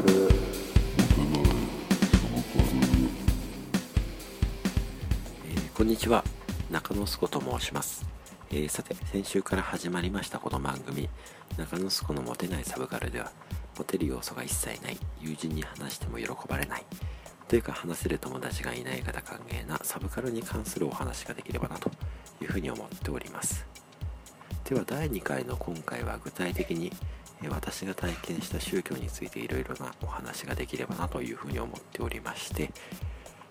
[0.00, 0.14] カル
[5.44, 6.24] えーこんにちは。
[6.70, 8.06] 中野すこと申します、
[8.50, 11.10] えーさて先週から始まりましたこの番組。
[11.58, 13.30] 中野すこのモテないサブカルでは
[13.76, 16.84] モテる要素が一切ない友人に話しても喜ばれない
[17.48, 21.90] というか話せる友達がいない方歓迎なサブカルに関するお話ができればなと
[22.40, 23.66] いうふうに思っております。
[24.64, 26.92] では第2回の今回は具体的に
[27.48, 32.70] 私が体験した宗教についていろいろなお話ができればなというふうに思っておりまして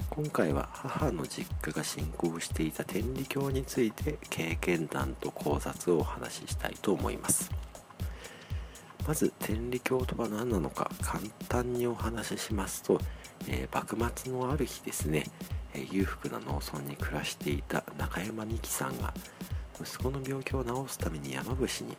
[0.10, 7.52] 今回は母の実家が信仰していた天理教について経験談と考察をお話ししたいと思います。
[9.08, 13.00] まず天理教とは何なのか簡単にお話ししますと、
[13.48, 15.24] えー幕末のある日ですね、
[15.74, 19.14] え裕福な農村に暮らしていた中山美紀さんが
[19.80, 21.96] 息子の病気を治すために山伏に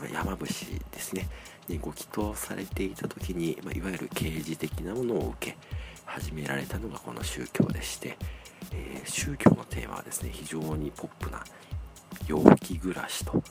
[0.00, 1.28] まあ山伏ですね。
[1.68, 5.56] にご祈祷されていた時に、まあいわゆる刑事的なものを受け
[6.04, 8.16] 始められたのがこの宗教でして、
[8.72, 11.42] えー宗教のテーマはですね非常にポップな
[12.26, 13.42] 陽気暮らしと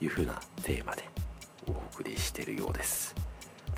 [0.00, 1.04] いうふうなテーマで
[1.66, 3.14] お送りしているようです。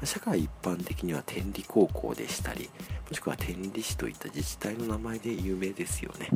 [0.05, 2.71] 社会一般的には天理高校でしたり
[3.09, 6.29] もしくは天理市といった自治体の名前で有名ですよね。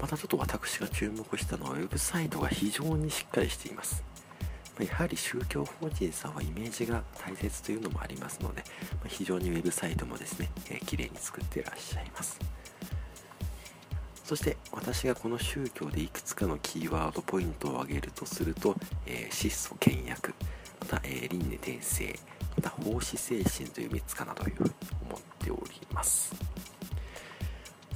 [0.00, 4.02] またちょっと私が注目したのはウェブサイトが非常にしっかりしています。
[4.78, 8.64] やはり宗教法人さんはイメージが大切というのもありますので、
[9.06, 12.38] 非常にウェブサイトもですね、え綺麗に作ってらっしゃいます。
[14.24, 20.34] そして私がこの宗教でいくつかのキーワードポイントを挙げるとすると、えー質素倹約
[20.80, 22.16] また、えー輪廻転生
[22.56, 24.70] また奉仕精神という3つかなというふうに
[25.08, 26.49] 思っております。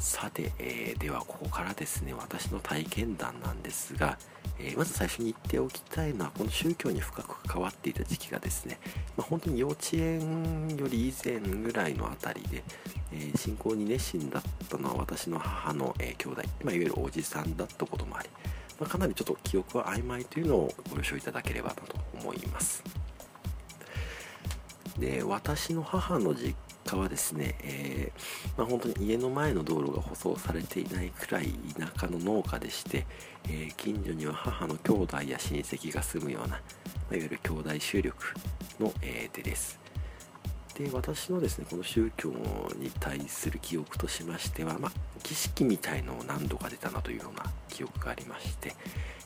[0.04, 4.18] さて、えーではここからですね私の体験談なんですが、
[4.58, 8.78] えーまず最初に言っておきたいのはこの宗教に深く関わっていた時期がですね、
[9.16, 12.62] まあ、本当に幼稚園より以前ぐらいのあたりで、
[13.12, 18.28] えー信仰に熱心だったのは私の母の、えー兄弟、まあ、いわゆるおじさんだったこともあり、
[18.78, 21.82] まあ、かなりちょっと記憶は曖昧というのをご了承いただければなと
[22.20, 22.84] 思います。
[24.98, 26.54] で私の母の実
[26.94, 33.06] 家はですね、えーまあ、本当に家の前の道路が舗装されていないくらい田舎の農家でして、
[33.44, 36.56] えー近所には母の兄弟や親戚が住むような、ま
[37.12, 38.16] あいわゆる兄弟集力
[38.80, 39.78] の、えー手です。
[40.74, 42.30] で私のですねこの宗教
[42.76, 48.74] に対する記憶としましては、まあ、儀式みたいのを何度か出たなというような記憶がありまして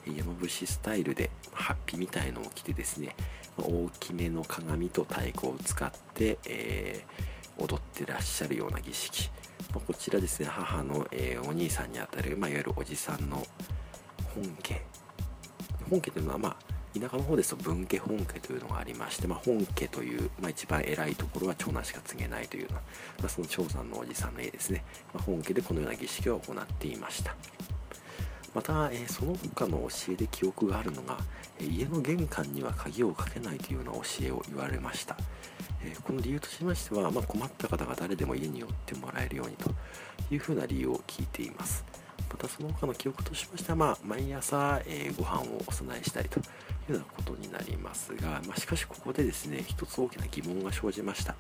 [0.06, 3.16] 山伏スタイルでハッピーみたいのを着てですね
[3.56, 9.30] 大きめの鏡と太鼓を使って、えー踊ってらっしゃるような儀式、
[9.74, 13.46] まあこちらですね母の、えーお兄さんにあたる、まあ、いわゆるおじさんの
[14.34, 14.82] 本家。
[15.88, 16.56] 本家というのはまあ
[16.98, 22.80] 田舎の方ですと分家本家というのがありまして、まあ、本家という、まあ、一番偉いところは長男しか継げないというような、
[23.20, 27.36] まあ、その長男のおじさんの家ですね、ま、本家でこのような儀式を行っていました。
[28.54, 31.18] また、えーその他の教えで記憶があるのが、
[31.60, 35.16] え家の玄関には鍵をかけないというような教えを言われました、
[35.82, 39.70] えこの理由としましては、まあ、困った方が誰でも家に寄ってもらえるようにと
[40.30, 41.84] いうふうな理由を聞いています。
[42.30, 46.42] またその他の記憶としましては、まあ、毎朝、えーご飯をお供えしたりとい
[46.90, 51.34] うようなことになりますが、まあ、しかしここでですね一つ大きな疑問が生じました。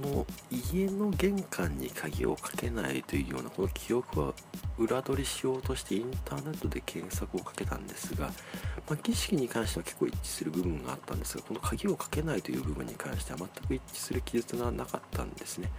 [0.00, 4.34] この家の玄関に鍵をかけないというようなこの記憶は
[4.78, 8.32] 裏取りしようとしてインターネットで検索をかけたんですが、ま
[8.94, 15.70] あ、儀式に関しては結構一致する部分があったんですがこの鍵をかけないという部分に関しては全く一致する記述がなかったんですね。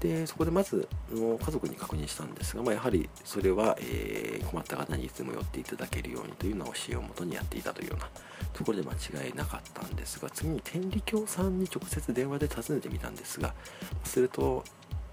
[0.00, 8.08] でそこでまずの家族に確認したんですが、まあ、やはりそれは、えー困った方にいつも寄っていただけるようにというような教えをもとにやっていたというような
[8.52, 8.92] ところで間
[9.24, 13.54] 違いなかったんですが次に天理教さんに直接電話で尋ねてみたんですが
[14.02, 14.64] すると、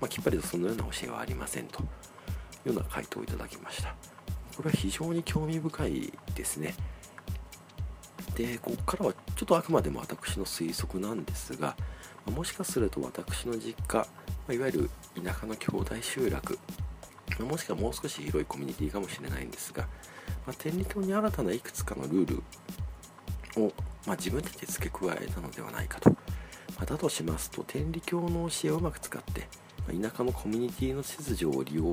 [0.01, 1.83] まあ、きっぱりとそのような教えはありませんとい
[2.67, 3.95] うような回答をいただきました。
[4.55, 6.73] これは非常に興味深いですね。
[8.35, 11.75] でここからはちょっとあくまでも私の推測なんですが
[12.25, 14.05] もしかすると私の実家、
[14.47, 14.89] まいわゆる
[15.21, 16.57] 田舎の兄弟集落
[17.39, 19.83] もしくはもう少し広いコミュニティかもしれないんですが、
[20.45, 22.41] まあ、天理教に新たないくつかのルー
[23.57, 23.73] ルを、
[24.05, 26.17] まあ、自分たちで付け加えたのではないかと、ま
[26.79, 29.47] あだとしますと天理教の教えをうまく使って、
[29.87, 31.83] ま田舎のコミュニティの秩序を利用、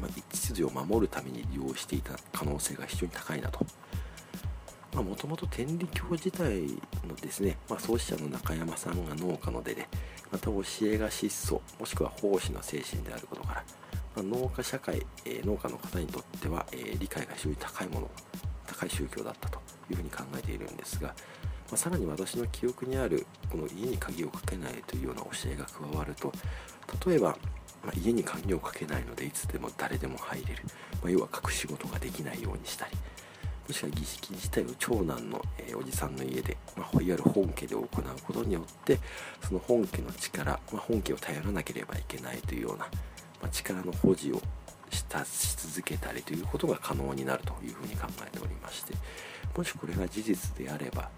[0.00, 3.64] まあ、秩序を守るために利用していた可能性が非常に高いなと。
[5.00, 6.66] もともと天理教自体
[7.08, 9.88] のですね、まあ、創始者の中山さんが農家の出で
[10.30, 13.64] また教えが質素もしくは奉仕の精神であることから、
[14.16, 18.10] まあ農家社会、えー農家の方にとっては、えー理解が非常に高いもの
[18.66, 19.58] 高い宗教だったと
[19.90, 21.14] いうふうに考えているんですが
[21.72, 26.32] あ、さらに私の記憶にあるこの家に鍵をかけないというような教えが加わると
[27.08, 27.36] 例えば、
[27.84, 30.62] まあ、家に鍵をかけないのでいつでも誰でも入れる、
[31.02, 32.92] ま、要は隠し事ができないようにしたり
[33.72, 37.88] もしくは儀式自体を長男の、えー、おじさんの家で、まあ、いわゆる本家で行う
[38.22, 38.98] ことによって
[39.40, 42.80] その本家の力、まあ、本家を頼らなければいけないというような、
[43.40, 44.42] まあ、力の保持を
[44.90, 48.92] したし続けたりということが可能になるというふうに考えておりまして
[49.56, 51.08] もしこれが事実であれば、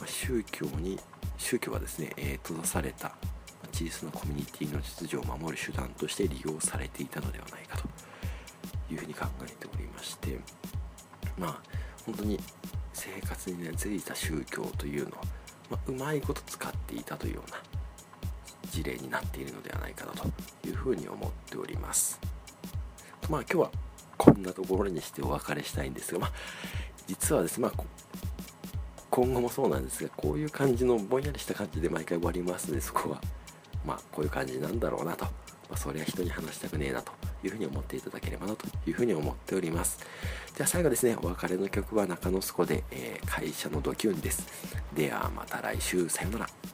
[0.00, 0.98] ま宗教に
[1.38, 3.12] 宗教はですね、えー、閉ざされた
[3.72, 7.84] 小さなコミュニティの秩序を守る手段として利用されていたのではないかと
[8.92, 10.40] いうふうに考えておりまして
[11.38, 12.38] まあ本当に
[12.92, 15.18] 生活に根付いた宗教というのを、
[15.70, 17.56] まあ、うまいこと使っていたというような
[18.70, 20.28] 事例になっているのではないかなと
[20.66, 22.20] いうふうに思っております。
[23.28, 23.70] まあ今日は
[24.16, 26.32] こんなところにしてお別れしたいんですが、まあ、
[27.06, 27.84] 実はですね、まあ、
[29.10, 33.20] 今後もそうなんですがこういう感じのぼんやりした感じで毎回終わりますのでそこは
[33.84, 35.30] まあこういう感じなんだろうなと、ま
[35.72, 37.12] あ、そりゃ人に話したくねえなと。
[37.44, 39.98] いうふうに思っていただければなというふうに思っております。
[40.54, 44.46] じゃあ最後ですねお別れの曲は中之助で、えー、会社のドキュンです。
[44.94, 46.08] ではまた来週。
[46.08, 46.71] さようなら。